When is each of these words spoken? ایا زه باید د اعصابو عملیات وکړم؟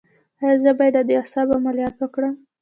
ایا 0.43 0.53
زه 0.63 0.71
باید 0.79 0.95
د 1.07 1.09
اعصابو 1.19 1.57
عملیات 1.59 1.95
وکړم؟ 1.97 2.35